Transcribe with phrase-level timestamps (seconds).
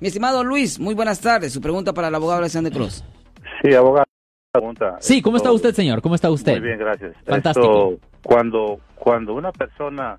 [0.00, 1.52] Mi estimado Luis, muy buenas tardes.
[1.52, 3.04] Su pregunta para el abogado Alexander Cruz.
[3.62, 4.04] Sí, abogado.
[4.52, 4.96] Pregunta.
[5.00, 6.00] Sí, ¿cómo está usted, señor?
[6.00, 6.58] ¿Cómo está usted?
[6.58, 7.16] Muy bien, gracias.
[7.26, 7.94] Fantástico.
[7.94, 10.16] Esto, cuando, cuando una persona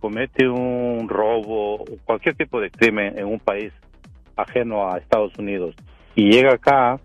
[0.00, 3.72] comete un robo o cualquier tipo de crimen en un país
[4.36, 5.74] ajeno a Estados Unidos
[6.14, 7.00] y llega acá,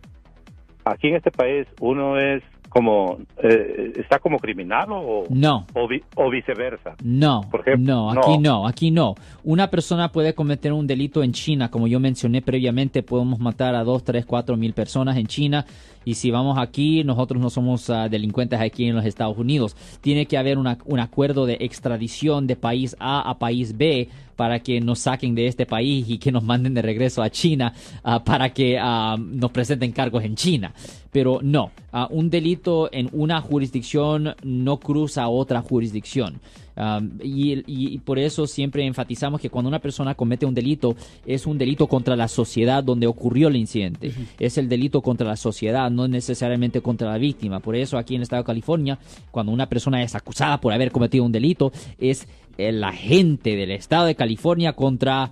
[0.86, 5.68] aquí en este país uno es como, eh, está como criminal o, No.
[5.74, 6.96] o, vi- o viceversa.
[7.04, 8.66] No, Por ejemplo, no, aquí no.
[8.68, 9.16] aquí no.
[9.44, 13.84] Una persona puede cometer un delito en China, como yo mencioné previamente, podemos matar a
[13.84, 15.66] dos, tres, cuatro mil personas en China.
[16.06, 19.76] Y si vamos aquí, nosotros no somos ah, delincuentes aquí en los Estados Unidos.
[20.02, 24.60] Tiene que haber una- un acuerdo de extradición de país A a país B para
[24.60, 28.24] que nos saquen de este país y que nos manden de regreso a China ah,
[28.24, 30.74] para que ah, nos presenten cargos en China.
[31.12, 31.72] Pero no,
[32.10, 32.61] un delito
[32.92, 36.40] en una jurisdicción no cruza otra jurisdicción.
[36.76, 41.58] Um, y, por eso siempre enfatizamos que cuando una persona comete un delito es un
[41.58, 44.14] delito contra la sociedad donde ocurrió el incidente.
[44.40, 47.60] Es el delito contra la sociedad, no necesariamente contra la víctima.
[47.60, 49.00] Por eso aquí en el estado de California,
[49.32, 52.28] cuando una persona es acusada por haber cometido un delito, es
[52.58, 55.32] el agente del estado de California contra